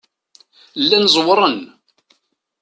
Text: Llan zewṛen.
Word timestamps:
Llan 0.83 1.05
zewṛen. 1.13 1.59